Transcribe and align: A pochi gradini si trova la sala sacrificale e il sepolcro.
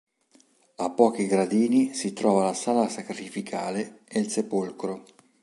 A 0.77 0.89
pochi 0.89 1.27
gradini 1.27 1.93
si 1.93 2.11
trova 2.11 2.45
la 2.45 2.55
sala 2.55 2.89
sacrificale 2.89 3.99
e 4.07 4.19
il 4.19 4.29
sepolcro. 4.31 5.05